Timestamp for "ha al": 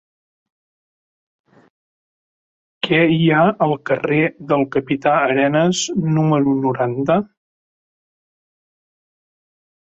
3.35-3.73